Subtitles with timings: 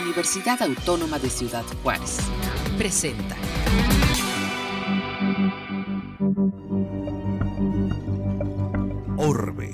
[0.00, 2.18] Universidad Autónoma de Ciudad Juárez.
[2.76, 3.34] Presenta.
[9.16, 9.72] Orbe.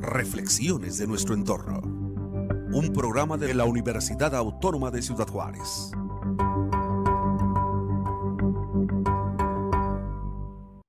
[0.00, 1.80] Reflexiones de nuestro entorno.
[1.80, 5.90] Un programa de la Universidad Autónoma de Ciudad Juárez.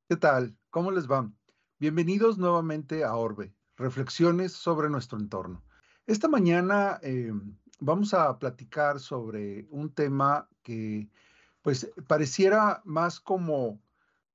[0.09, 0.57] ¿Qué tal?
[0.70, 1.31] ¿Cómo les va?
[1.79, 5.63] Bienvenidos nuevamente a Orbe, reflexiones sobre nuestro entorno.
[6.05, 7.31] Esta mañana eh,
[7.80, 11.09] vamos a platicar sobre un tema que
[11.62, 13.81] pues pareciera más como,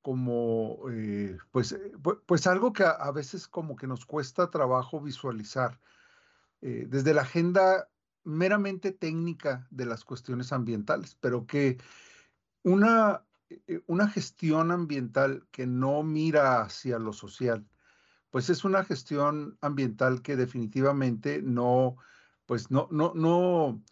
[0.03, 1.93] como eh, pues, eh,
[2.27, 5.79] pues algo que a, veces como que nos cuesta trabajo visualizar
[6.61, 7.89] desde la agenda
[8.25, 11.79] meramente técnica de las cuestiones ambientales, pero que
[12.65, 13.25] una,
[13.87, 17.67] una gestión ambiental que no mira hacia lo social,
[18.31, 21.97] pues es una gestión ambiental que definitivamente no,
[22.49, 23.85] pues no, no, no,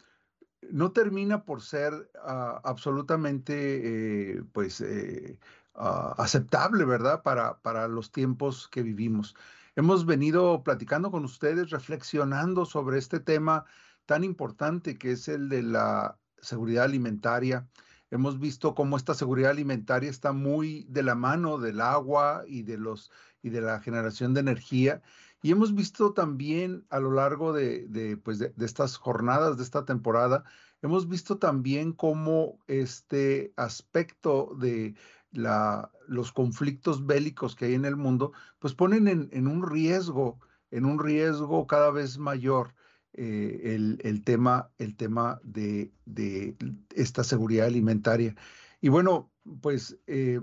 [0.70, 5.38] no termina por ser ah, absolutamente, eh, pues, eh,
[5.74, 7.22] ah, aceptable, ¿verdad?
[7.22, 9.36] Para, para los tiempos que vivimos.
[9.76, 13.66] Hemos venido platicando con ustedes, reflexionando sobre este tema
[14.06, 17.68] tan importante que es el de la seguridad alimentaria.
[18.10, 22.78] Hemos visto cómo esta seguridad alimentaria está muy de la mano del agua y de
[22.78, 23.10] los
[23.42, 25.02] y de la generación de energía.
[25.42, 30.44] Y hemos visto también a lo largo de, pues de, estas jornadas, de esta temporada,
[30.82, 34.94] hemos visto también cómo este aspecto de
[35.30, 40.84] la, los conflictos bélicos que hay en el mundo, pues ponen en, un riesgo, en
[40.84, 42.74] un riesgo cada vez mayor
[43.12, 46.56] eh, el, tema, el tema de, de,
[46.94, 48.34] esta seguridad alimentaria.
[48.80, 50.40] Y bueno, pues eh,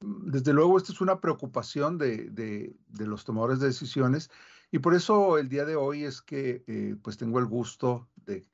[0.00, 4.30] desde luego, esta es una preocupación de, los tomadores de decisiones
[4.70, 8.46] y por eso el día de hoy es que eh, pues tengo el gusto de,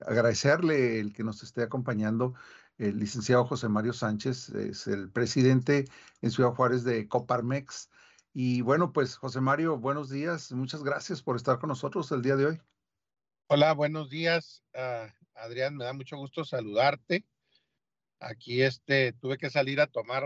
[0.00, 2.34] agradecerle el que nos esté acompañando
[2.78, 5.84] el licenciado José Mario Sánchez, es el presidente
[6.20, 7.88] en Ciudad Juárez de Coparmex.
[8.32, 12.34] Y bueno, pues José Mario, buenos días, muchas gracias por estar con nosotros el día
[12.34, 12.60] de hoy.
[13.46, 17.24] Hola, buenos días, ah, Adrián, me da mucho gusto saludarte
[18.24, 20.24] Aquí este, tuve que salir a tomar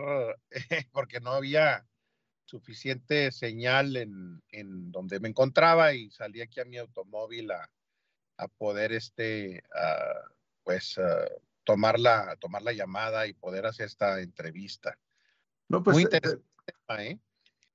[0.92, 1.86] porque no había
[2.44, 7.70] suficiente señal en, en, donde me encontraba y salí aquí a mi automóvil a,
[8.38, 9.62] a poder este,
[10.64, 10.98] pues
[11.64, 14.98] tomar, la, tomar la llamada y poder hacer esta entrevista.
[15.69, 16.44] No, pues, Muy interesante.
[16.98, 17.19] ¿eh?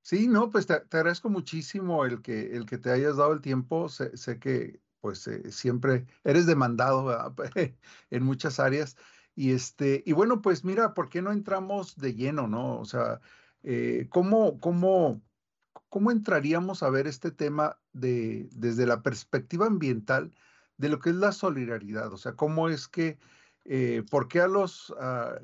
[0.02, 3.88] Sí, no, pues te, agradezco muchísimo el que, el que te hayas dado el tiempo.
[3.90, 7.36] Sé, sé que pues eh, siempre eres demandado
[8.10, 8.96] en muchas áreas.
[9.36, 12.80] Y, este, y bueno, pues mira, ¿por qué no entramos de lleno, no?
[12.80, 13.20] O sea,
[13.64, 15.22] eh, ¿cómo, cómo,
[15.90, 20.36] cómo entraríamos a ver este tema de, desde la perspectiva ambiental
[20.78, 22.14] de lo que es la solidaridad?
[22.14, 23.18] O sea, ¿cómo es que,
[23.66, 25.36] eh, por qué a los, ah,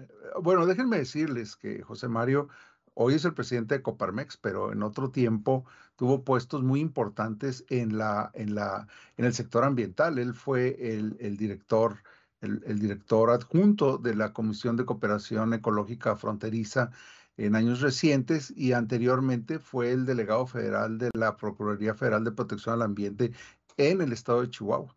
[0.41, 2.49] bueno, déjenme decirles que José Mario
[2.93, 7.97] hoy es el presidente de Coparmex, pero en otro tiempo tuvo puestos muy importantes en,
[7.97, 10.19] la, en, la, en el sector ambiental.
[10.19, 12.03] Él fue el, el director
[12.41, 16.91] el, director adjunto de la Comisión de Cooperación Ecológica Fronteriza
[17.37, 22.75] en años recientes y anteriormente fue el delegado federal de la Procuraduría Federal de Protección
[22.75, 23.31] al Ambiente
[23.77, 24.95] en el estado de Chihuahua.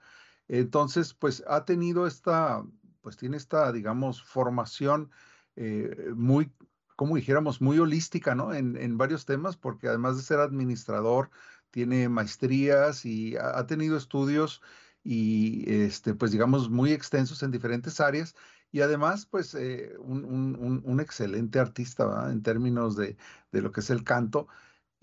[0.49, 2.65] Entonces, pues ha tenido esta,
[3.01, 5.11] pues tiene esta, digamos, formación
[5.57, 6.53] eh, muy,
[6.97, 8.53] como dijéramos, muy holística, ¿no?
[8.53, 11.31] En, en, varios temas, porque además de ser administrador,
[11.71, 14.61] tiene maestrías y ha tenido estudios
[15.05, 18.35] y este, pues digamos muy extensos en diferentes áreas
[18.71, 23.17] y además pues eh, un, excelente artista en términos de,
[23.51, 24.49] lo que es el canto.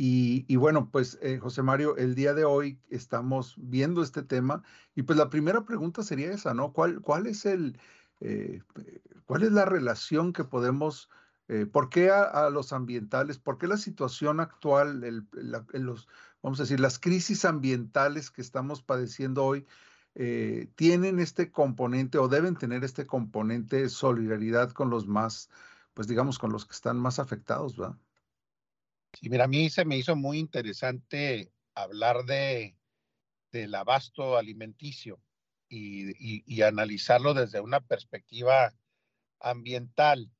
[0.01, 4.63] Y, bueno, pues eh, José Mario, el día de hoy estamos viendo este tema
[4.95, 6.71] y pues la primera pregunta sería esa, ¿no?
[6.71, 7.77] ¿Cuál, cuál es el,
[8.21, 8.61] eh,
[9.25, 11.09] cuál es la relación que podemos
[11.71, 13.39] ¿Por qué a, los ambientales?
[13.39, 15.01] ¿Por qué la situación actual,
[15.31, 16.07] los,
[16.43, 19.65] vamos a decir, las crisis ambientales que estamos padeciendo hoy
[20.15, 25.49] eh, tienen este componente o deben tener este componente de solidaridad con los más,
[25.93, 27.97] pues digamos, con los que están más afectados, ¿verdad?
[29.13, 32.75] Sí, mira, a mí se me hizo muy interesante hablar de
[33.51, 35.19] del abasto alimenticio
[35.67, 38.73] y, y analizarlo desde una perspectiva
[39.39, 40.31] ambiental.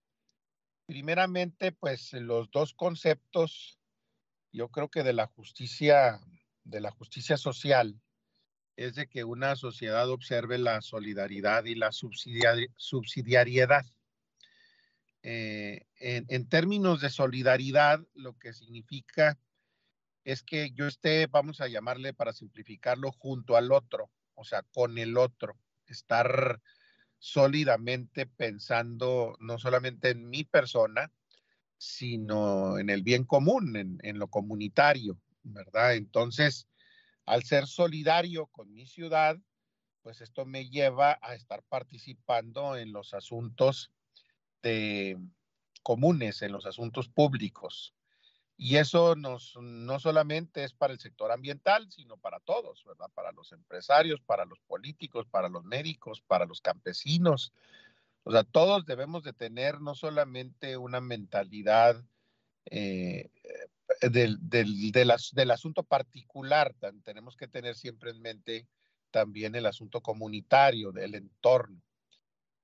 [0.85, 3.79] Primeramente, pues los dos conceptos,
[4.51, 6.19] yo creo que de la justicia,
[6.63, 7.99] de la justicia social
[8.79, 13.85] es de que una sociedad observe la solidaridad y la subsidiariedad.
[15.21, 19.37] Eh, en, términos de solidaridad, lo que significa
[20.23, 24.97] es que yo esté, vamos a llamarle para simplificarlo, junto al otro, o sea, con
[24.97, 25.57] el otro.
[25.85, 26.61] estar
[27.17, 31.11] sólidamente pensando no solamente en mi persona,
[31.77, 35.95] sino en el bien común, en, en, lo comunitario, ¿verdad?
[35.95, 36.69] Entonces,
[37.29, 39.37] al ser solidario con mi ciudad,
[40.01, 43.91] pues esto me lleva a estar participando en los asuntos
[45.83, 47.93] comunes, en los asuntos públicos.
[48.57, 53.11] Y eso no solamente es para el sector ambiental, sino para todos, ¿verdad?
[53.13, 57.53] Para los empresarios, para los políticos, para los médicos, para los campesinos.
[58.23, 62.03] O sea, todos debemos de tener no solamente una mentalidad
[62.65, 63.29] eh,
[64.01, 68.67] del, del, del asunto particular, tenemos que tener siempre en mente
[69.11, 71.81] también el asunto comunitario, del entorno.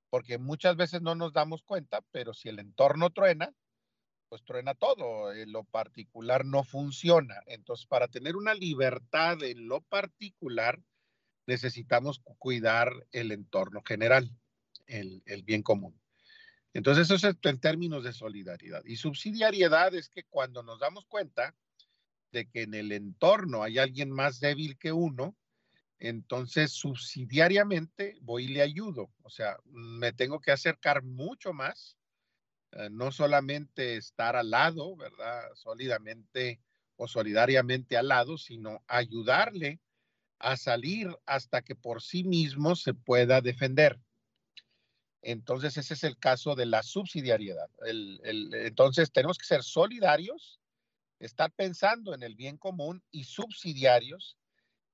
[0.09, 3.53] Porque muchas veces no nos damos cuenta, pero si el entorno truena,
[4.29, 7.41] pues truena todo, en lo particular no funciona.
[7.47, 10.81] Entonces, para tener una libertad en lo particular,
[11.47, 14.29] necesitamos cuidar el entorno general,
[14.87, 15.99] el, el bien común.
[16.75, 18.83] Entonces, eso es en términos de solidaridad.
[18.83, 21.55] Y subsidiariedad es que cuando nos damos cuenta
[22.33, 25.37] de que en el entorno hay alguien más débil que uno,
[25.99, 29.09] entonces subsidiariamente voy y le ayudo.
[29.23, 31.95] O sea, me tengo que acercar mucho más
[32.73, 35.43] eh, no solamente estar al lado, ¿verdad?
[35.53, 36.59] Sólidamente
[36.97, 39.79] o solidariamente al lado, sino ayudarle
[40.39, 43.97] a salir hasta que por sí mismo se pueda defender.
[45.27, 47.67] Entonces, ese es el caso de la subsidiariedad.
[47.81, 50.59] entonces, tenemos que ser solidarios,
[51.19, 54.37] estar pensando en el bien común y subsidiarios,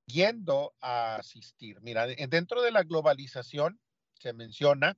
[0.05, 1.81] yendo a asistir.
[1.81, 3.81] Mira, dentro de la globalización
[4.19, 4.97] se menciona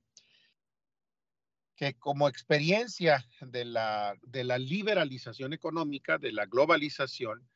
[1.76, 7.50] que como experiencia de la, de la liberalización económica, de la globalización,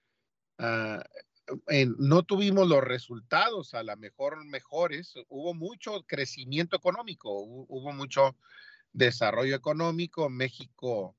[1.98, 8.36] no tuvimos los resultados a lo mejor mejores, hubo mucho crecimiento económico, hubo, mucho
[8.94, 11.16] desarrollo económico, México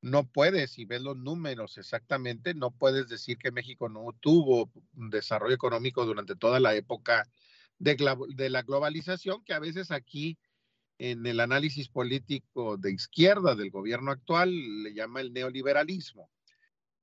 [0.00, 5.54] no puede, si ves los números exactamente, no puedes decir que México no tuvo desarrollo
[5.54, 7.28] económico durante toda la época
[7.78, 7.96] de,
[8.28, 10.38] de la globalización, que a veces aquí
[10.98, 16.28] en el análisis político de izquierda del gobierno actual le llama el neoliberalismo.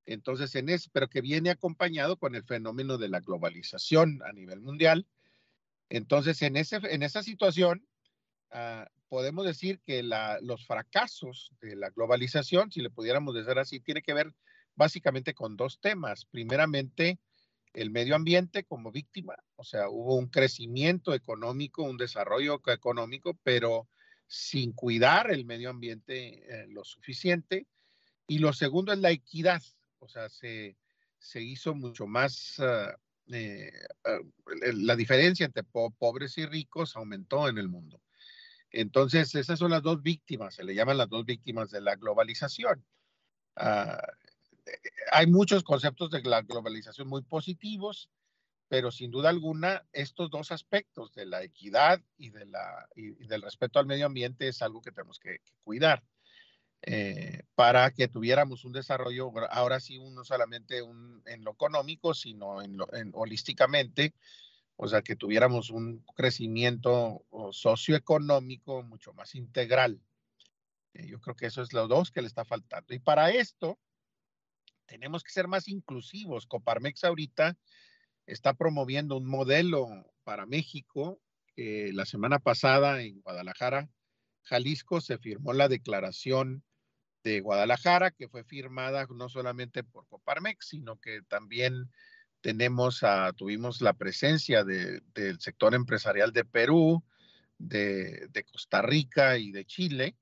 [0.06, 4.62] Entonces, en ese, pero que viene acompañado con el fenómeno de la globalización a nivel
[4.62, 5.08] mundial.
[5.90, 7.88] Entonces, en, ese, en esa situación,
[8.52, 13.80] ah, podemos decir que la, los fracasos de la globalización, si le pudiéramos decir así,
[13.80, 14.34] tiene que ver
[14.76, 16.26] básicamente con dos temas.
[16.26, 17.20] Primeramente,
[17.74, 23.88] el medio ambiente como víctima, o sea, hubo un crecimiento económico, un desarrollo económico, pero
[24.28, 27.68] sin cuidar el medio ambiente eh, lo suficiente.
[28.28, 29.62] Y lo segundo es la equidad,
[30.00, 30.78] o sea, se,
[31.18, 32.96] se hizo mucho más, ah,
[33.32, 33.72] eh,
[34.06, 34.20] ah,
[34.74, 38.02] la diferencia entre pobres y ricos aumentó en el mundo.
[38.70, 42.86] Entonces, esas son las dos víctimas, se le llaman las dos víctimas de la globalización.
[43.56, 43.96] Uh,
[45.12, 48.10] hay muchos conceptos de la globalización muy positivos,
[48.68, 53.44] pero sin duda alguna estos dos aspectos de la equidad y, de la, y, del
[53.44, 56.04] respeto al medio ambiente es algo que tenemos que, cuidar
[56.88, 62.62] eh, para que tuviéramos un desarrollo, ahora sí, no solamente un, en lo económico, sino
[62.62, 64.14] en lo, en, holísticamente,
[64.76, 70.00] o sea, que tuviéramos un crecimiento socioeconómico mucho más integral.
[70.94, 72.94] Eh, yo creo que eso es lo dos que le está faltando.
[72.94, 73.80] Y para esto,
[74.86, 76.46] tenemos que ser más inclusivos.
[76.46, 77.58] Coparmex ahorita
[78.28, 79.88] está promoviendo un modelo
[80.24, 81.20] para México.
[81.56, 83.90] la semana pasada en Guadalajara,
[84.44, 86.64] Jalisco, se firmó la declaración
[87.26, 91.92] de Guadalajara, que fue firmada no solamente por Coparmex, sino que también
[92.42, 93.02] tenemos
[93.36, 97.04] tuvimos la presencia del sector empresarial de Perú,
[97.58, 100.16] de, de Costa Rica y de Chile,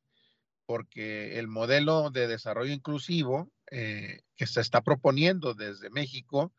[0.65, 6.53] porque el modelo de desarrollo inclusivo eh, que se está proponiendo desde México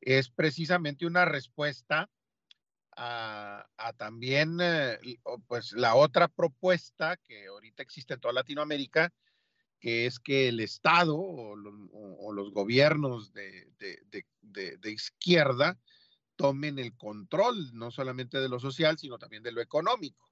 [0.00, 2.08] es precisamente una respuesta
[2.96, 3.66] a,
[3.96, 4.98] también eh,
[5.48, 9.12] pues la otra propuesta que ahorita existe en toda Latinoamérica,
[9.80, 11.56] que es que el Estado o,
[12.32, 13.72] los gobiernos de,
[14.84, 15.78] izquierda
[16.36, 20.30] tomen el control no solamente de lo social, sino también de lo económico.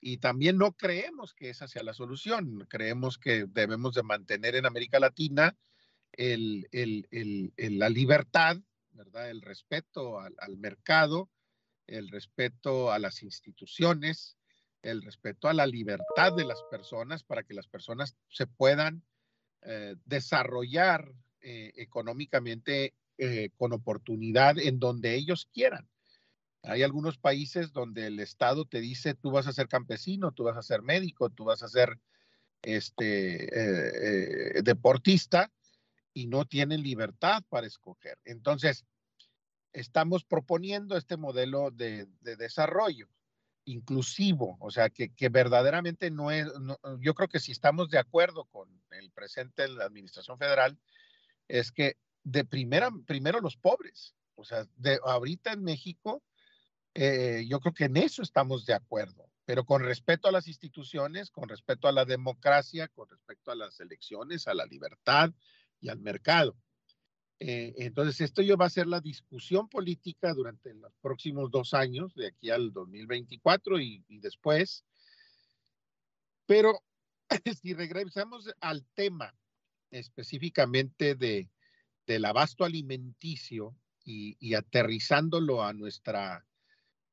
[0.00, 2.66] Y también no creemos que esa sea la solución.
[2.68, 5.56] Creemos que debemos de mantener en América Latina
[6.12, 6.68] el,
[7.56, 8.58] la libertad,
[8.92, 9.30] ¿verdad?
[9.30, 11.30] El respeto al, mercado,
[11.86, 14.36] el respeto a las instituciones,
[14.84, 19.02] el respeto a la libertad de las personas para que las personas se puedan
[19.62, 21.10] eh, desarrollar
[21.40, 25.88] eh, económicamente eh, con oportunidad en donde ellos quieran.
[26.62, 30.56] Hay algunos países donde el Estado te dice, tú vas a ser campesino, tú vas
[30.56, 31.98] a ser médico, tú vas a ser
[32.62, 33.50] este,
[34.62, 35.52] deportista
[36.14, 38.18] y no tienen libertad para escoger.
[38.24, 38.86] Entonces,
[39.74, 43.08] estamos proponiendo este modelo de, desarrollo
[43.64, 46.46] inclusivo, o sea, que, verdaderamente no es,
[47.00, 50.78] yo creo que si estamos de acuerdo con el presente de la Administración Federal,
[51.48, 56.22] es que de primera, primero los pobres, o sea, de ahorita en México,
[56.94, 61.30] eh, yo creo que en eso estamos de acuerdo, pero con respeto a las instituciones,
[61.30, 65.32] con respeto a la democracia, con respecto a las elecciones, a la libertad
[65.80, 66.56] y al mercado.
[67.40, 72.14] Eh, entonces, esto ya va a ser la discusión política durante los próximos dos años,
[72.14, 74.84] de aquí al 2024 y, y después.
[76.46, 76.80] Pero
[77.60, 79.34] si regresamos al tema
[79.90, 81.48] específicamente de,
[82.06, 86.44] del abasto alimenticio y, aterrizándolo a nuestra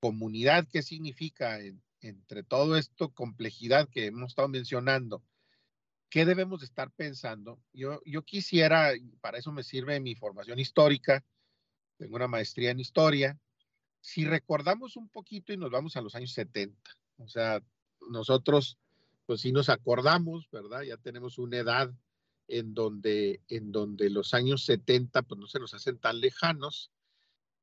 [0.01, 1.59] comunidad, ¿qué significa
[2.01, 5.23] entre todo esto complejidad que hemos estado mencionando?
[6.11, 7.63] ¿Qué debemos estar pensando?
[7.71, 8.91] Yo, quisiera,
[9.21, 11.23] para eso me sirve mi formación histórica,
[11.95, 13.39] tengo una maestría en historia,
[14.01, 16.77] si recordamos un poquito y nos vamos a los años 70,
[17.15, 17.63] o sea,
[18.09, 18.77] nosotros,
[19.25, 20.81] pues sí nos acordamos, ¿verdad?
[20.81, 21.93] Ya tenemos una edad
[22.49, 26.91] en donde, en donde los años 70 pues no se nos hacen tan lejanos.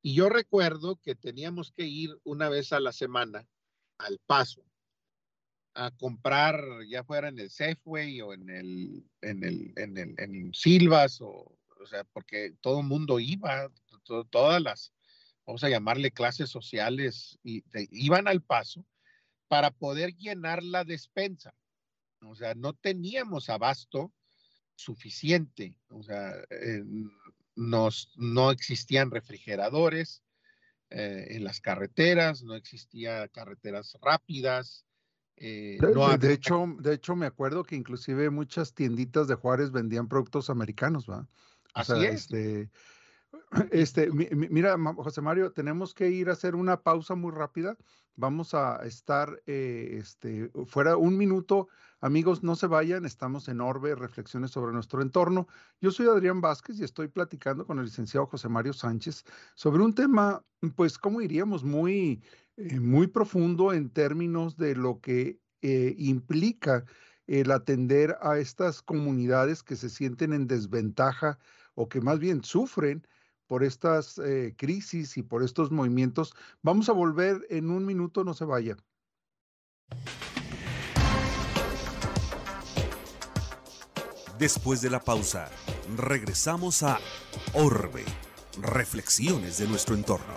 [0.00, 3.47] Y yo recuerdo que teníamos que ir una vez a la semana
[3.99, 4.67] al paso
[5.78, 10.52] a comprar, ya fuera en el Safeway o en el, en el, en el, en
[10.52, 13.70] Silvas, o, o sea, porque todo el mundo iba,
[14.30, 14.92] todas las,
[15.47, 18.85] vamos a llamarle clases sociales, y, iban al paso
[19.47, 21.54] para poder llenar la despensa.
[22.23, 24.12] O sea, no teníamos abasto
[24.75, 25.76] suficiente.
[25.90, 26.82] O sea, eh,
[27.54, 30.25] nos, no existían refrigeradores
[30.90, 34.88] eh, en las carreteras, no existían carreteras rápidas.
[35.40, 35.78] Eh,
[36.18, 41.09] de, hecho, de hecho, me acuerdo que inclusive muchas tienditas de Juárez vendían productos americanos,
[41.09, 41.26] ¿va?
[41.75, 42.23] Así es.
[42.23, 42.71] Este,
[43.70, 47.76] este, mira, José Mario, tenemos que ir a hacer una pausa muy rápida.
[48.16, 51.68] Vamos a estar este, fuera un minuto
[52.00, 55.49] Amigos, no se vayan, estamos en Orbe, reflexiones sobre nuestro entorno.
[55.80, 59.25] Yo soy Adrián Vázquez y estoy platicando con el licenciado José Mario Sánchez
[59.56, 60.44] sobre un tema,
[60.76, 61.64] pues, ¿cómo diríamos?
[61.64, 62.23] Muy,
[62.56, 66.85] eh, muy profundo en términos de lo que eh, implica
[67.26, 71.37] el atender a estas comunidades que se sienten en desventaja
[71.75, 73.04] o que más bien sufren
[73.49, 76.35] por estas eh, crisis y por estos movimientos.
[76.62, 78.76] Vamos a volver en un minuto, no se vaya.
[84.38, 85.50] Después de la pausa,
[85.97, 87.00] regresamos a
[87.55, 88.05] Orbe,
[88.61, 90.35] reflexiones de nuestro entorno.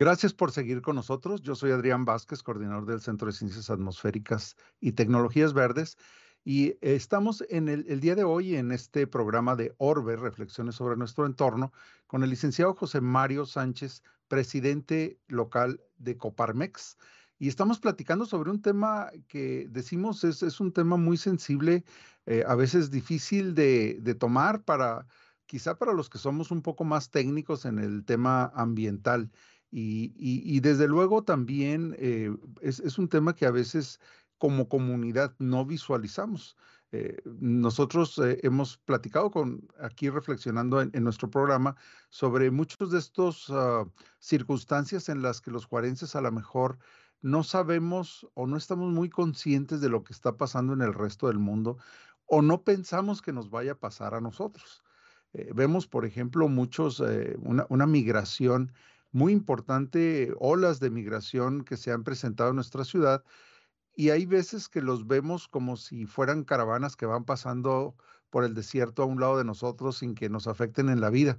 [0.00, 1.42] Gracias por seguir con nosotros.
[1.42, 5.96] Yo soy Adrián Vázquez, coordinador del Centro de Ciencias Atmosféricas y Tecnologías Verdes.
[6.44, 11.26] Y estamos en el, día de hoy en este programa de Orbe, Reflexiones sobre nuestro
[11.26, 11.72] entorno,
[12.06, 16.96] con el licenciado José Mario Sánchez, presidente local de Coparmex.
[17.38, 21.84] Y estamos platicando sobre un tema que decimos es, es un tema muy sensible,
[22.26, 25.06] eh, a veces difícil de, de, tomar para,
[25.46, 29.30] quizá para los que somos un poco más técnicos en el tema ambiental.
[29.70, 34.00] Y, y, desde luego también eh, es, es, un tema que a veces
[34.38, 36.56] como comunidad no visualizamos.
[36.90, 41.76] Eh, nosotros hemos platicado con, aquí reflexionando en, nuestro programa
[42.08, 43.90] sobre muchos de estos uh,
[44.20, 46.78] circunstancias en las que los juarenses a lo mejor
[47.20, 51.26] no sabemos o no estamos muy conscientes de lo que está pasando en el resto
[51.26, 51.76] del mundo
[52.26, 54.82] o no pensamos que nos vaya a pasar a nosotros.
[55.32, 58.72] Eh, vemos, por ejemplo, muchos, eh, una, migración
[59.12, 63.24] muy importante, olas de migración que se han presentado en nuestra ciudad
[63.98, 67.96] y hay veces que los vemos como si fueran caravanas que van pasando
[68.30, 71.36] por el desierto a un lado de nosotros sin que nos afecten en la vida.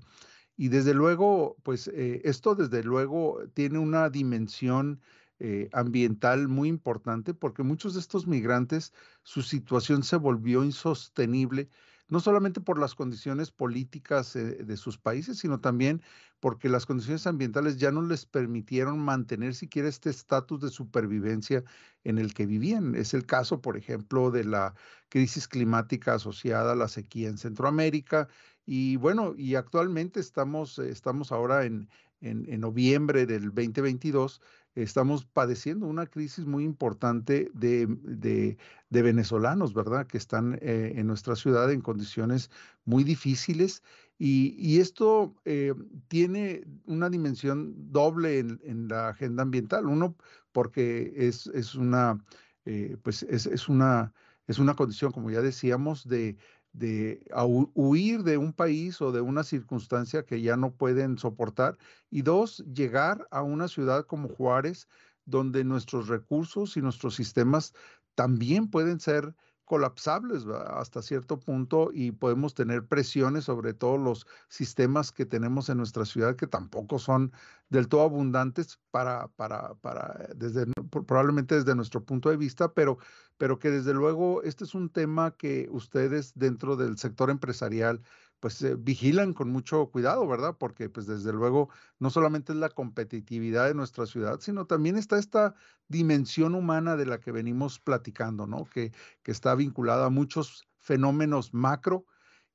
[0.57, 4.99] Y desde luego, pues eh, esto desde luego tiene una dimensión
[5.39, 8.91] eh, ambiental muy importante porque muchos de estos migrantes,
[9.23, 11.69] su situación se volvió insostenible,
[12.09, 16.01] no solamente por las condiciones políticas eh, de sus países, sino también
[16.39, 21.63] porque las condiciones ambientales ya no les permitieron mantener siquiera este estatus de supervivencia
[22.03, 22.95] en el que vivían.
[22.95, 24.73] Es el caso, por ejemplo, de la
[25.09, 28.27] crisis climática asociada a la sequía en Centroamérica
[28.65, 31.89] Y bueno, y actualmente estamos, estamos ahora en,
[32.21, 34.41] en, noviembre del 2022,
[34.83, 38.57] estamos padeciendo una crisis muy importante de, de,
[39.01, 40.07] venezolanos, ¿verdad?
[40.07, 42.49] Que están eh, en nuestra ciudad en condiciones
[42.85, 43.83] muy difíciles.
[44.17, 45.73] Y, y esto eh,
[46.07, 49.85] tiene una dimensión doble en, en, la agenda ambiental.
[49.85, 50.15] Uno,
[50.51, 52.23] porque es, es una,
[52.65, 54.13] eh, pues es, es, una,
[54.47, 56.37] es una condición, como ya decíamos, de,
[56.73, 57.25] de
[57.73, 61.77] huir de un país o de una circunstancia que ya no pueden soportar.
[62.09, 64.87] Y dos, llegar a una ciudad como Juárez,
[65.25, 67.73] donde nuestros recursos y nuestros sistemas
[68.15, 69.35] también pueden ser
[69.69, 75.77] colapsables hasta cierto punto y podemos tener presiones sobre todos los sistemas que tenemos en
[75.77, 77.31] nuestra ciudad que tampoco son
[77.69, 82.97] del todo abundantes para, para, para desde, probablemente desde nuestro punto de vista, pero,
[83.37, 88.01] pero que desde luego este es un tema que ustedes dentro del sector empresarial
[88.39, 90.55] pues eh, vigilan con mucho cuidado, ¿verdad?
[90.57, 91.69] Porque pues desde luego
[91.99, 95.55] no solamente es la competitividad de nuestra ciudad, sino también está esta
[95.87, 98.65] dimensión humana de la que venimos platicando, ¿no?
[98.65, 98.91] Que,
[99.23, 102.05] que está vinculada a muchos fenómenos macro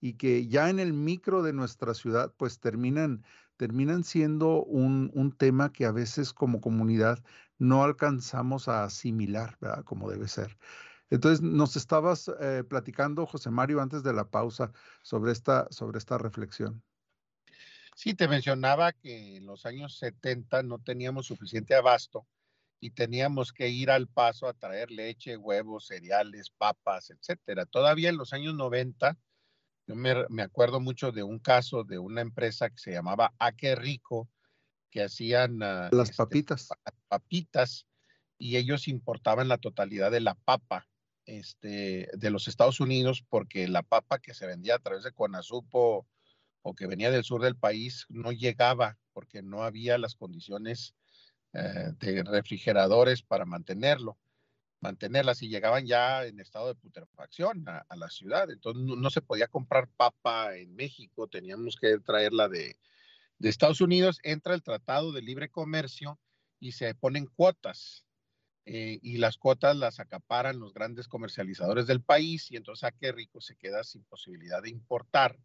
[0.00, 3.24] y que ya en el micro de nuestra ciudad pues terminan,
[3.56, 7.22] terminan siendo un, un tema que a veces como comunidad
[7.58, 9.84] no alcanzamos a asimilar, ¿verdad?
[9.84, 10.58] Como debe ser.
[11.10, 16.18] Entonces, nos estabas eh, platicando, José Mario, antes de la pausa, sobre esta, sobre esta
[16.18, 16.82] reflexión.
[17.94, 22.26] Sí, te mencionaba que en los años 70 no teníamos suficiente abasto
[22.80, 27.66] y teníamos que ir al paso a traer leche, huevos, cereales, papas, etcétera.
[27.66, 29.16] Todavía en los años 90,
[29.86, 34.28] yo me, acuerdo mucho de un caso de una empresa que se llamaba Aque Rico,
[34.90, 36.68] que hacían ah, las este, papitas.
[37.08, 37.86] papitas
[38.38, 40.88] y ellos importaban la totalidad de la papa
[41.26, 46.06] este, de los Estados Unidos porque la papa que se vendía a través de Conasupo
[46.62, 50.94] o que venía del sur del país no llegaba porque no había las condiciones
[51.52, 54.18] eh, de refrigeradores para mantenerlo,
[54.80, 58.50] mantenerlas y llegaban ya en estado de putrefacción a, la ciudad.
[58.50, 62.76] Entonces no, se podía comprar papa en México, teníamos que traerla de,
[63.38, 64.18] de Estados Unidos.
[64.22, 66.18] Entra el Tratado de Libre Comercio
[66.58, 68.04] y se ponen cuotas
[68.66, 73.12] eh, y las cuotas las acaparan los grandes comercializadores del país y entonces a qué
[73.12, 75.38] rico se queda sin posibilidad de importar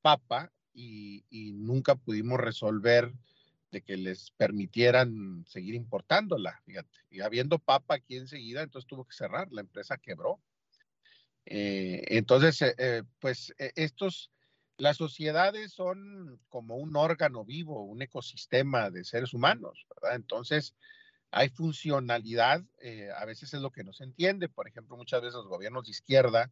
[0.00, 1.22] papa y,
[1.52, 3.12] nunca pudimos resolver
[3.70, 6.98] de que les permitieran seguir importándola, fíjate.
[7.10, 10.40] Y habiendo papa aquí enseguida, entonces tuvo que cerrar, la empresa quebró.
[11.44, 14.30] Eh, entonces, eh, pues estos,
[14.78, 20.16] las sociedades son como un órgano vivo, un ecosistema de seres humanos, ¿verdad?
[20.16, 20.74] Entonces,
[21.30, 24.48] hay funcionalidad, eh, a veces es lo que no se entiende.
[24.48, 26.50] Por ejemplo, muchas veces los gobiernos de izquierda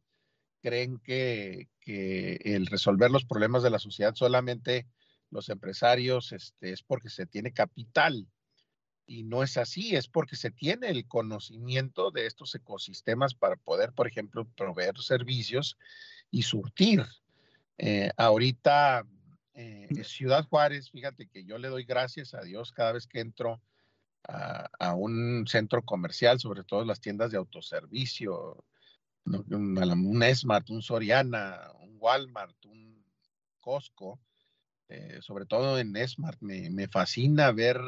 [0.63, 4.87] creen que, el resolver los problemas de la sociedad solamente
[5.31, 8.29] los empresarios este, es porque se tiene capital.
[9.07, 13.93] Y no es así, es porque se tiene el conocimiento de estos ecosistemas para poder,
[13.93, 15.79] por ejemplo, proveer servicios
[16.31, 17.07] y surtir.
[17.79, 19.07] Eh, ahorita,
[19.55, 23.63] eh, Ciudad Juárez, fíjate que yo le doy gracias a Dios cada vez que entro
[24.25, 28.65] a, un centro comercial, sobre todo las tiendas de autoservicio,
[29.25, 33.05] un, Esmart, un Soriana, un Walmart, un
[33.61, 34.21] Costco,
[34.89, 37.79] eh, sobre todo en Esmart, me, fascina ver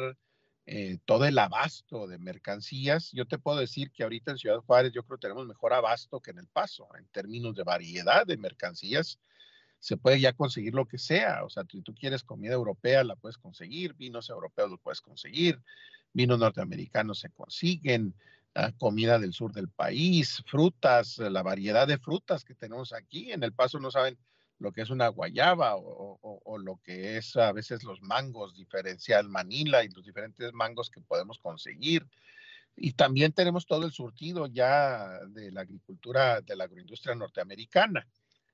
[0.66, 3.10] eh, todo el abasto de mercancías.
[3.12, 6.20] Yo te puedo decir que ahorita en Ciudad Juárez yo creo que tenemos mejor abasto
[6.20, 9.18] que en El Paso en términos de variedad de mercancías.
[9.78, 11.42] Se puede ya conseguir lo que sea.
[11.44, 15.58] O sea, si tú quieres comida europea, la puedes conseguir, vinos europeos lo puedes conseguir,
[16.12, 18.14] vinos norteamericanos se consiguen,
[18.54, 23.32] ah, comida del sur del país, frutas, la variedad de frutas que tenemos aquí.
[23.32, 24.18] En El Paso no saben
[24.60, 29.82] lo que es una guayaba o, lo que es a veces los mangos diferencial Manila
[29.82, 32.06] y los diferentes mangos que podemos conseguir.
[32.76, 38.06] Y también tenemos todo el surtido ya de la agricultura, de la agroindustria norteamericana.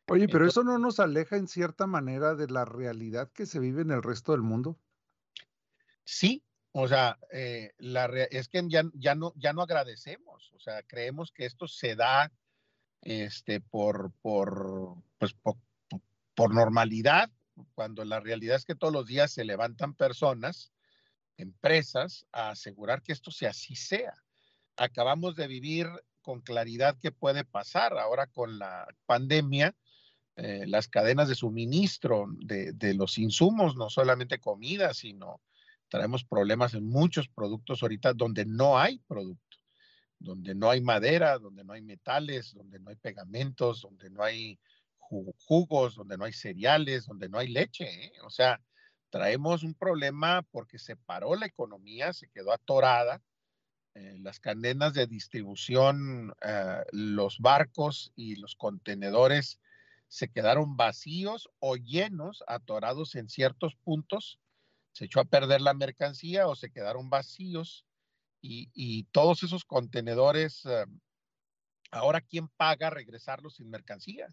[0.08, 3.82] Oye, pero eso no nos aleja en cierta manera de la realidad que se vive
[3.82, 4.78] en el resto del mundo.
[6.04, 6.44] Sí,
[6.78, 11.32] o sea, eh, la es que ya, ya, no, ya no agradecemos, o sea, creemos
[11.32, 12.30] que esto se da
[13.00, 15.34] este, por, por, pues,
[16.34, 17.30] por, normalidad,
[17.74, 20.70] cuando la realidad es que todos los días se levantan personas,
[21.38, 24.12] empresas, a asegurar que esto sea así sea.
[24.76, 25.88] Acabamos de vivir
[26.20, 29.74] con claridad qué puede pasar ahora con la pandemia,
[30.36, 35.40] eh, las cadenas de suministro de, de, los insumos, no solamente comida, sino
[35.88, 39.58] Traemos problemas en muchos productos ahorita donde no hay producto,
[40.18, 44.58] donde no hay madera, donde no hay metales, donde no hay pegamentos, donde no hay
[44.98, 48.06] jugos, donde no hay cereales, donde no hay leche.
[48.06, 48.12] ¿eh?
[48.24, 48.60] O sea,
[49.10, 53.22] traemos un problema porque se paró la economía, se quedó atorada.
[53.94, 59.58] Eh, las cadenas de distribución, eh, los barcos y los contenedores
[60.08, 64.38] se quedaron vacíos o llenos, atorados en ciertos puntos.
[64.96, 67.84] Se echó a perder la mercancía o se quedaron vacíos.
[68.40, 70.62] Y, todos esos contenedores,
[71.90, 74.28] ahora, ¿quién paga regresarlos sin mercancía?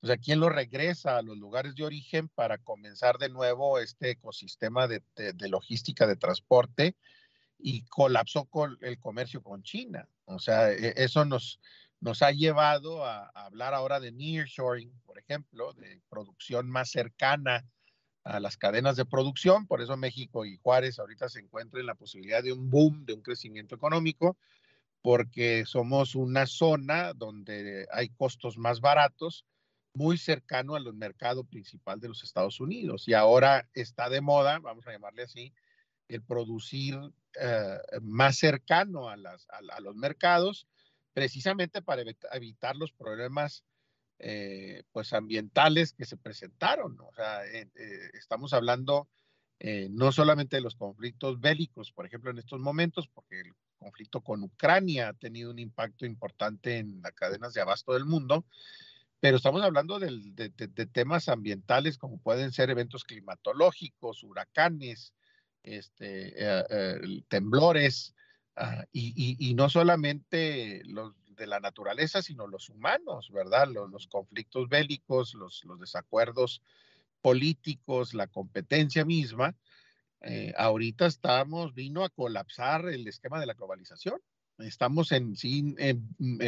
[0.00, 4.10] O sea, ¿quién lo regresa a los lugares de origen para comenzar de nuevo este
[4.10, 5.02] ecosistema de,
[5.48, 6.96] logística de transporte?
[7.56, 10.08] Y colapsó con el comercio con China.
[10.24, 11.60] O sea, e, eso nos,
[12.00, 17.64] nos ha llevado a, hablar ahora de nearshoring, por ejemplo, de producción más cercana
[18.26, 19.66] a las cadenas de producción.
[19.66, 23.14] Por eso México y Juárez ahorita se encuentran en la posibilidad de un boom, de
[23.14, 24.36] un crecimiento económico,
[25.00, 29.46] porque somos una zona donde hay costos más baratos
[29.94, 33.08] muy cercano al mercado principal de los Estados Unidos.
[33.08, 35.54] Y ahora está de moda, vamos a llamarle así,
[36.08, 36.98] el producir
[37.40, 40.66] eh, más cercano a, los mercados,
[41.12, 43.64] precisamente para evitar los problemas
[44.18, 46.98] eh, pues ambientales que se presentaron.
[47.00, 47.68] O sea, eh,
[48.14, 49.08] estamos hablando
[49.90, 54.42] no solamente de los conflictos bélicos, por ejemplo, en estos momentos, porque el conflicto con
[54.42, 58.44] Ucrania ha tenido un impacto importante en las cadenas de abasto del mundo,
[59.20, 60.50] pero estamos hablando de,
[60.92, 65.14] temas ambientales como pueden ser eventos climatológicos, huracanes,
[65.62, 68.14] este, eh, eh, temblores,
[68.56, 73.68] ah, y, no solamente los de la naturaleza, sino los humanos, ¿verdad?
[73.68, 76.62] Los, conflictos bélicos, los, desacuerdos
[77.20, 79.54] políticos, la competencia misma.
[80.22, 84.20] Eh, ahorita estamos, vino a colapsar el esquema de la globalización.
[84.58, 85.74] Estamos en, sí,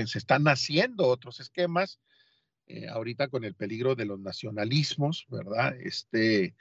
[0.06, 2.00] se están haciendo otros esquemas
[2.68, 5.74] eh, ahorita con el peligro de los nacionalismos, ¿verdad?
[5.80, 6.54] Este,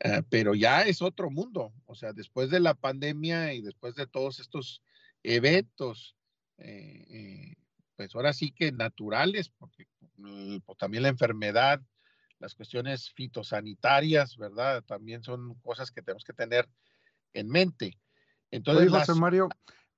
[0.00, 4.06] eh, pero ya es otro mundo, o sea, después de la pandemia y después de
[4.06, 4.82] todos estos
[5.22, 6.14] eventos,
[6.58, 7.54] eh,
[7.96, 9.86] pues ahora sí que naturales, porque
[10.18, 11.80] mm, pues también la enfermedad,
[12.38, 14.84] las cuestiones fitosanitarias, ¿verdad?
[14.84, 16.68] También son cosas que tenemos que tener
[17.32, 17.98] en mente.
[18.50, 19.48] Entonces, José Mario,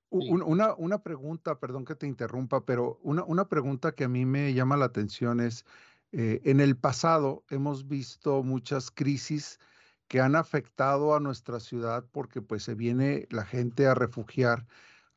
[0.09, 4.53] una, una, pregunta, perdón que te interrumpa, pero una, una, pregunta que a mí me
[4.53, 5.65] llama la atención es,
[6.11, 9.59] eh, en el pasado hemos visto muchas crisis
[10.07, 14.65] que han afectado a nuestra ciudad porque pues se viene la gente a refugiar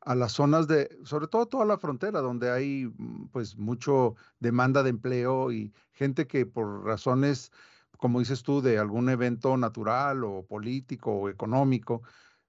[0.05, 4.83] a las zonas de, sobre todo toda la frontera, donde hay mm, pues mucho demanda
[4.83, 7.51] de empleo y gente que por razones,
[7.97, 12.01] como dices tú, de algún evento natural o político o económico,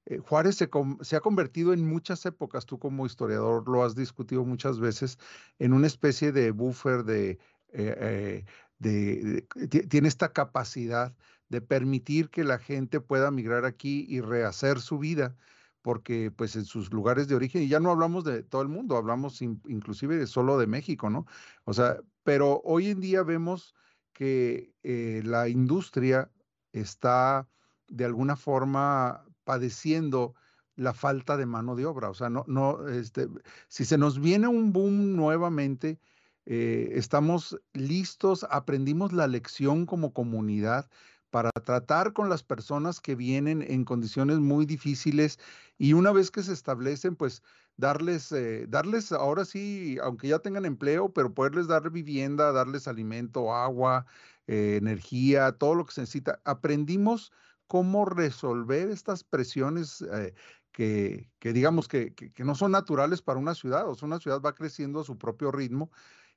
[0.06, 4.78] eh, Juárez se, ha convertido en muchas épocas, tú como historiador lo has discutido muchas
[4.78, 5.18] veces,
[5.58, 7.38] en una especie de buffer de,
[7.72, 8.44] eh,
[8.80, 9.46] eh,
[9.88, 11.14] tiene esta capacidad
[11.48, 15.36] de permitir que la gente pueda migrar aquí y rehacer su vida,
[15.84, 18.96] porque pues en sus lugares de origen, y ya no hablamos de todo el mundo,
[18.96, 21.26] hablamos inclusive solo de México, ¿no?
[21.64, 23.74] O sea, pero hoy en día vemos
[24.14, 26.30] que la industria
[26.72, 27.46] está
[27.86, 30.34] de alguna forma padeciendo
[30.74, 32.08] la falta de mano de obra.
[32.08, 33.28] O sea, no, no, este,
[33.68, 36.00] si se nos viene un boom nuevamente,
[36.46, 40.88] eh, estamos listos, aprendimos la lección como comunidad
[41.34, 45.40] para tratar con las personas que vienen en condiciones muy difíciles
[45.78, 47.42] y una vez que se establecen, pues
[47.76, 53.52] darles, eh, darles ahora sí, aunque ya tengan empleo, pero poderles dar vivienda, darles alimento,
[53.52, 54.06] agua,
[54.46, 56.40] eh, energía, todo lo que se necesita.
[56.44, 57.32] Aprendimos
[57.66, 60.34] cómo resolver estas presiones eh,
[60.70, 63.88] que, digamos que, no son naturales para una ciudad.
[63.88, 65.90] O sea, una ciudad va creciendo a su propio ritmo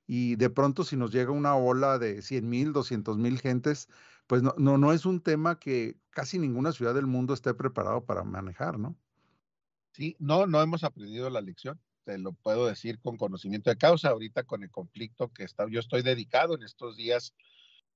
[0.07, 3.89] y de pronto si nos llega una ola de 100 mil, 200 mil gentes,
[4.25, 8.05] pues no, no, no es un tema que casi ninguna ciudad del mundo esté preparado
[8.05, 8.97] para manejar, ¿no?
[9.91, 11.81] Sí, no, no hemos aprendido la lección.
[12.03, 14.09] Te lo puedo decir con conocimiento de causa.
[14.09, 17.33] Ahorita con el conflicto que está, yo estoy dedicado en estos días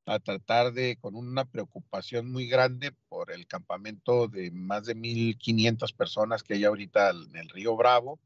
[0.06, 5.95] a tratar de, con una preocupación muy grande por el campamento de más de 1.500
[5.95, 8.19] personas que hay ahorita en el río Bravo,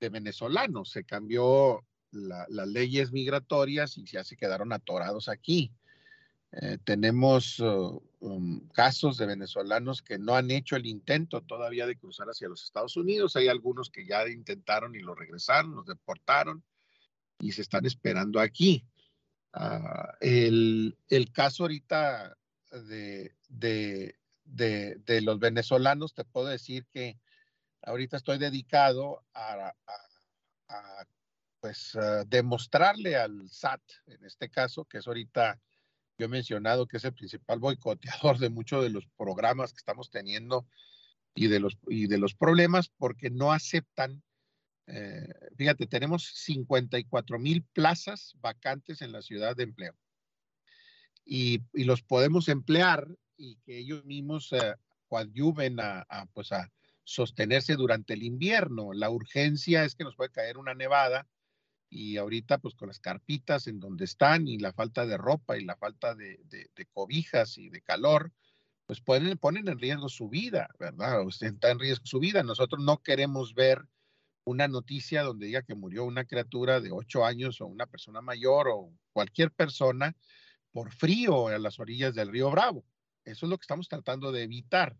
[0.00, 0.90] de venezolanos.
[0.90, 5.72] Se cambió las leyes migratorias y ya se quedaron atorados aquí.
[6.52, 11.98] Eh, tenemos uh, um, casos de venezolanos que no han hecho el intento todavía de
[11.98, 13.36] cruzar hacia los Estados Unidos.
[13.36, 16.64] Hay algunos que ya intentaron y lo regresaron, los deportaron
[17.38, 18.86] y se están esperando aquí.
[19.52, 20.96] Ah, el,
[21.32, 22.36] caso ahorita
[22.88, 23.34] de,
[24.44, 27.18] de, los venezolanos, te puedo decir que
[27.82, 29.74] ahorita estoy dedicado a,
[31.60, 35.60] pues ah, demostrarle al SAT, en este caso, que es ahorita,
[36.18, 40.10] yo he mencionado que es el principal boicoteador de muchos de los programas que estamos
[40.10, 40.66] teniendo
[41.34, 44.22] y de los, y de los problemas, porque no aceptan,
[44.86, 49.94] eh, fíjate, tenemos 54 mil plazas vacantes en la ciudad de empleo.
[51.24, 54.74] Y, y los podemos emplear y que ellos mismos eh,
[55.06, 56.72] coadyuven a, a, pues a
[57.04, 58.92] sostenerse durante el invierno.
[58.92, 61.28] La urgencia es que nos puede caer una nevada
[61.90, 65.64] y ahorita pues con las carpitas en donde están y la falta de ropa y
[65.64, 68.32] la falta de, de, cobijas y de calor,
[68.86, 71.22] pues ponen, ponen en riesgo su vida, ¿verdad?
[71.22, 72.42] O está en riesgo su vida.
[72.42, 73.86] Nosotros no queremos ver
[74.44, 78.68] una noticia donde diga que murió una criatura de ocho años o una persona mayor
[78.68, 80.16] o cualquier persona
[80.72, 82.84] por frío a las orillas del río Bravo.
[83.24, 84.96] Eso es lo que estamos tratando de evitar.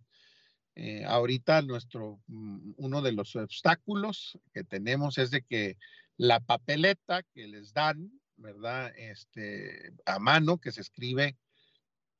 [0.74, 5.76] Eh, ahorita nuestro, mm, uno de los obstáculos que tenemos es de que
[6.18, 8.92] la papeleta que les dan, ¿verdad?
[8.96, 11.38] Este, a mano, que se escribe,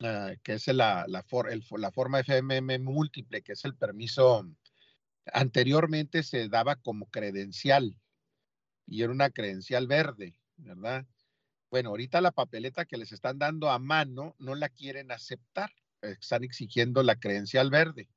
[0.00, 4.48] uh, que es la, la, for, el, la forma FMM múltiple, que es el permiso,
[5.32, 7.96] anteriormente se daba como credencial
[8.86, 11.06] y era una credencial verde, ¿verdad?
[11.70, 16.44] Bueno, ahorita la papeleta que les están dando a mano no la quieren aceptar, están
[16.44, 18.08] exigiendo la credencial verde.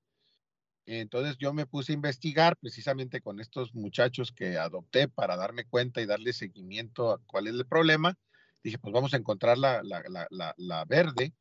[1.00, 6.02] Entonces yo me puse a investigar precisamente con estos muchachos que adopté para darme cuenta
[6.02, 8.18] y darle seguimiento a cuál es el problema.
[8.62, 11.34] Dije, pues vamos a encontrar la, verde.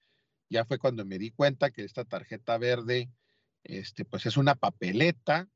[0.49, 3.11] Ya fue cuando me di cuenta que esta tarjeta verde,
[3.65, 5.49] este, pues es una papeleta,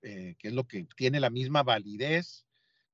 [0.00, 2.46] eh, que es lo que tiene la misma validez.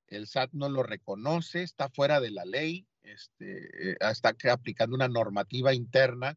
[0.09, 5.09] El SAT no lo reconoce, está fuera de la ley, este, eh, está aplicando una
[5.09, 6.37] normativa interna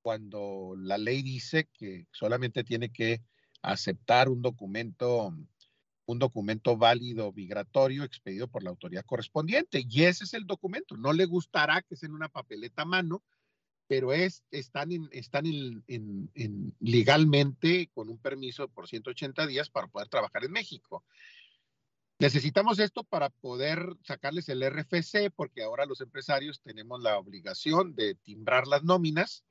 [0.00, 3.22] cuando la ley dice que solamente tiene que
[3.62, 5.34] aceptar un documento,
[6.06, 9.84] un documento válido migratorio expedido por la autoridad correspondiente.
[9.88, 10.96] Y ese es el documento.
[10.96, 13.22] No le gustará que sea en una papeleta a mano,
[13.86, 19.70] pero es, están, en, están en, en, en legalmente con un permiso por 180 días
[19.70, 21.04] para poder trabajar en México.
[22.18, 28.14] Necesitamos esto para poder sacarles el RFC, porque ahora los empresarios tenemos la obligación de
[28.14, 29.44] timbrar las nóminas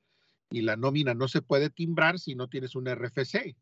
[0.50, 3.56] y la nómina no se puede timbrar si no tienes un RFC.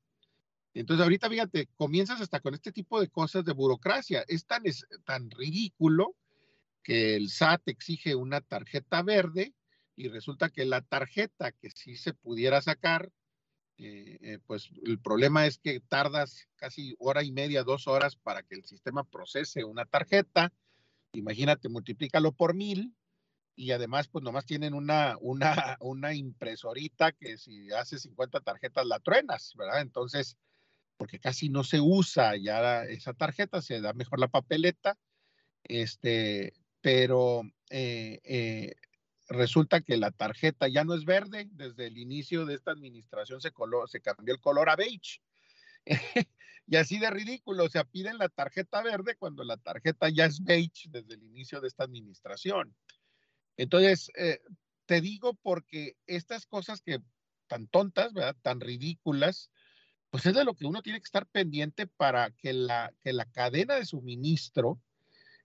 [0.74, 4.24] Entonces, ahorita, fíjate, comienzas hasta con este tipo de cosas de burocracia.
[4.28, 6.16] Es tan, es tan ridículo
[6.83, 9.54] que el SAT exige una tarjeta verde
[9.96, 13.12] y resulta que la tarjeta que sí se pudiera sacar,
[13.76, 18.42] eh, eh, pues el problema es que tardas casi hora y media, dos horas para
[18.42, 20.52] que el sistema procese una tarjeta.
[21.12, 22.94] Imagínate, multiplícalo por mil
[23.56, 29.00] y además pues nomás tienen una, una, una impresorita que si hace 50 tarjetas la
[29.00, 29.83] truenas, ¿verdad?
[29.83, 30.38] Entonces,
[31.01, 34.99] porque casi no se usa ya esa tarjeta, se da mejor la papeleta,
[35.65, 38.75] este, pero eh, eh,
[39.27, 43.51] resulta que la tarjeta ya no es verde, desde el inicio de esta administración se,
[43.51, 45.23] color, se cambió el color a beige.
[46.67, 50.45] y así de ridículo, o sea, piden la tarjeta verde cuando la tarjeta ya es
[50.45, 52.77] beige desde el inicio de esta administración.
[53.57, 54.43] Entonces, eh,
[54.85, 57.01] te digo porque estas cosas que
[57.47, 58.37] tan tontas, ¿verdad?
[58.43, 59.51] Tan ridículas,
[60.11, 63.25] pues es de lo que uno tiene que estar pendiente para que la, que la
[63.27, 64.81] cadena de suministro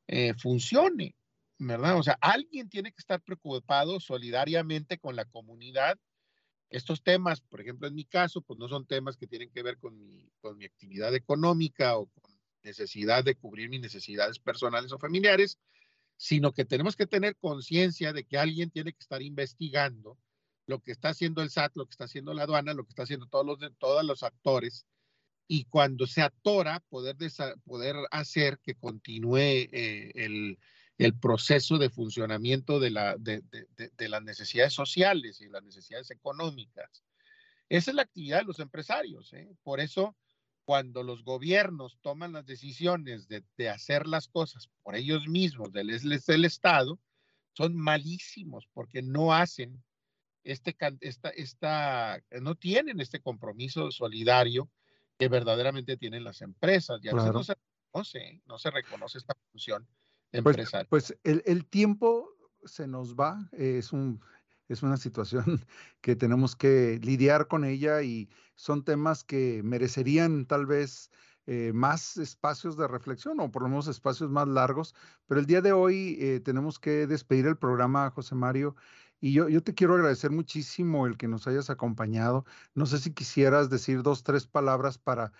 [0.08, 1.16] eh, funcione,
[1.60, 1.98] ¿verdad?
[1.98, 6.00] O sea, alguien tiene que estar preocupado solidariamente con la comunidad.
[6.70, 9.78] Estos temas, por ejemplo, en mi caso, pues no son temas que tienen que ver
[9.78, 14.98] con mi, con mi actividad económica o con necesidad de cubrir mis necesidades personales o
[14.98, 15.60] familiares,
[16.18, 20.18] sino que tenemos que tener conciencia de que alguien tiene que estar investigando
[20.68, 23.04] lo que está haciendo el SAT, lo que está haciendo la aduana, lo que está
[23.04, 24.86] haciendo todos los, todos los actores,
[25.48, 27.16] y cuando se atora, poder,
[27.66, 30.58] poder hacer que continúe eh, el,
[30.98, 36.10] el, proceso de funcionamiento de, la, de, de, de, las necesidades sociales y las necesidades
[36.10, 37.04] económicas.
[37.70, 39.34] Esa es la actividad de los empresarios.
[39.34, 39.56] ¿eh?
[39.62, 40.16] Por eso,
[40.64, 46.46] cuando los gobiernos toman las decisiones de, hacer las cosas por ellos mismos, del, del
[46.46, 47.00] Estado,
[47.54, 49.84] son malísimos porque no hacen
[50.46, 54.70] este, esta, esta, no tienen este compromiso solidario
[55.18, 57.00] que verdaderamente tienen las empresas.
[57.04, 59.88] Y a veces no se reconoce, no se reconoce esta función
[60.32, 60.88] pues, empresarial.
[60.88, 62.30] Pues, pues el, el, tiempo
[62.64, 64.22] se nos va, es, un,
[64.70, 65.44] es una situación
[66.02, 71.10] que tenemos que lidiar con ella y son temas que merecerían tal vez
[71.48, 74.96] eh, más espacios de reflexión o por lo menos espacios más largos,
[75.28, 78.76] pero el día de hoy eh, tenemos que despedir el programa, José Mario,
[79.22, 82.46] y yo, yo te quiero agradecer muchísimo el que nos hayas acompañado.
[82.74, 85.32] No sé si quisieras decir dos, tres palabras para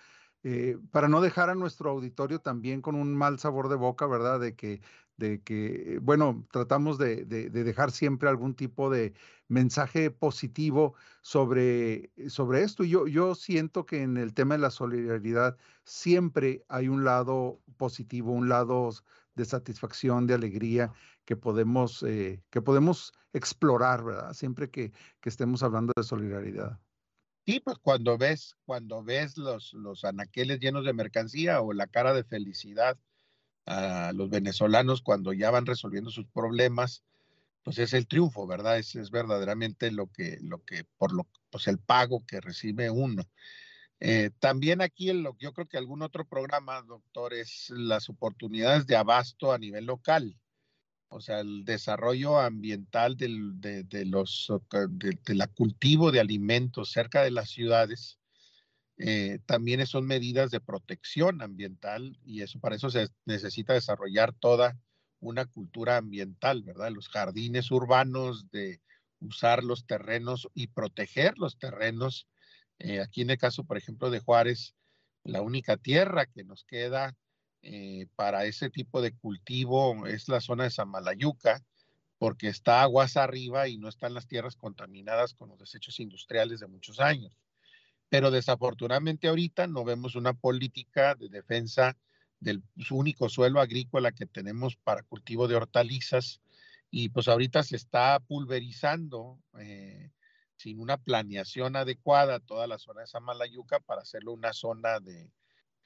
[0.48, 4.38] eh, para no dejar a nuestro auditorio también con un mal sabor de boca, ¿verdad?
[4.38, 4.80] De que,
[5.16, 9.12] de que bueno, tratamos de, dejar siempre algún tipo de
[9.48, 12.84] mensaje positivo sobre, sobre esto.
[12.84, 17.60] Y yo, yo siento que en el tema de la solidaridad siempre hay un lado
[17.76, 18.90] positivo, un lado
[19.34, 20.92] de satisfacción, de alegría
[21.26, 24.32] que podemos, eh, que podemos explorar, ¿verdad?
[24.32, 26.80] Siempre que, que estemos hablando de solidaridad.
[27.44, 32.14] Sí, pues cuando ves, cuando ves los, los anaqueles llenos de mercancía o la cara
[32.14, 32.98] de felicidad
[33.66, 37.02] a los venezolanos cuando ya van resolviendo sus problemas,
[37.62, 38.78] pues es el triunfo, ¿verdad?
[38.78, 43.24] Es, es verdaderamente lo que, lo que, por lo, pues el pago que recibe uno.
[43.98, 48.86] Eh, también aquí, en lo, yo creo que algún otro programa, doctor, es las oportunidades
[48.86, 50.38] de abasto a nivel local.
[51.08, 54.52] O sea, el desarrollo ambiental del, de, de, los,
[54.90, 58.18] de, la cultivo de alimentos cerca de las ciudades
[58.98, 64.78] eh, también son medidas de protección ambiental y eso para eso se necesita desarrollar toda
[65.20, 66.90] una cultura ambiental, ¿verdad?
[66.90, 68.80] Los jardines urbanos, de
[69.20, 72.26] usar los terrenos y proteger los terrenos.
[72.78, 74.74] Eh, aquí en el caso, por ejemplo, de Juárez,
[75.24, 77.14] la única tierra que nos queda
[77.68, 81.64] eh, para ese tipo de cultivo es la zona de Samalayuca,
[82.16, 86.68] porque está aguas arriba y no están las tierras contaminadas con los desechos industriales de
[86.68, 87.36] muchos años.
[88.08, 91.96] Pero desafortunadamente ahorita no vemos una política de defensa
[92.38, 96.40] del único suelo agrícola que tenemos para cultivo de hortalizas
[96.92, 100.12] y pues ahorita se está pulverizando eh,
[100.54, 105.32] sin una planeación adecuada toda la zona de Samalayuca para hacerlo una zona de,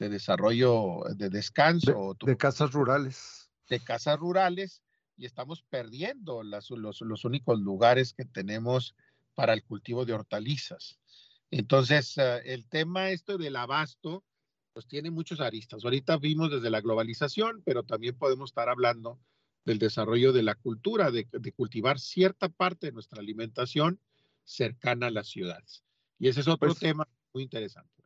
[0.08, 2.16] desarrollo de descanso.
[2.24, 3.50] De, casas rurales.
[3.68, 4.82] De casas rurales
[5.16, 8.94] y estamos perdiendo los, los únicos lugares que tenemos
[9.34, 10.98] para el cultivo de hortalizas.
[11.50, 14.24] Entonces, eh, el tema esto del abasto,
[14.72, 15.84] pues tiene muchos aristas.
[15.84, 19.20] Ahorita vimos desde la globalización, pero también podemos estar hablando
[19.64, 24.00] del desarrollo de la cultura, de, cultivar cierta parte de nuestra alimentación
[24.44, 25.84] cercana a las ciudades.
[26.18, 27.99] Y ese es otro pues tema muy interesante.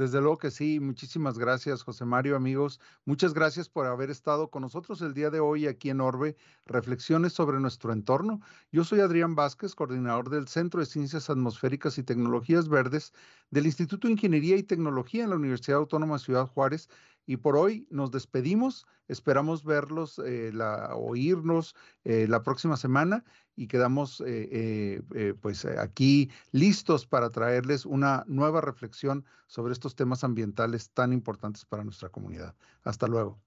[0.00, 2.80] Desde luego que sí, muchísimas gracias, José Mario, amigos.
[3.04, 7.34] Muchas gracias por haber estado con nosotros el día de hoy aquí en Orbe, reflexiones
[7.34, 8.40] sobre nuestro entorno.
[8.72, 13.12] Yo soy Adrián Vázquez, coordinador del Centro de Ciencias Atmosféricas y Tecnologías Verdes
[13.50, 16.88] del Instituto de Ingeniería y Tecnología en la Universidad Autónoma de Ciudad Juárez
[17.26, 18.86] y por hoy nos despedimos.
[19.08, 20.52] Esperamos verlos, eh,
[20.94, 23.24] oírnos eh, la próxima semana
[23.56, 25.02] y quedamos eh,
[25.40, 31.84] pues aquí listos para traerles una nueva reflexión sobre estos temas ambientales tan importantes para
[31.84, 32.54] nuestra comunidad.
[32.84, 33.40] Hasta luego.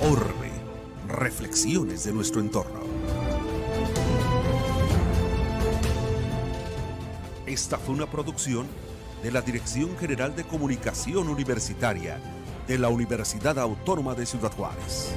[0.00, 0.50] Orbe,
[1.08, 2.80] reflexiones de nuestro entorno.
[7.46, 8.66] Esta fue una producción
[9.22, 12.18] de la Dirección General de Comunicación Universitaria
[12.66, 15.14] de la Universidad Autónoma de Ciudad Juárez.